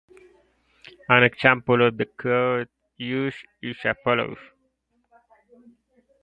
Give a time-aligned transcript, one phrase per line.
[1.09, 4.39] An example of the code used is as follows.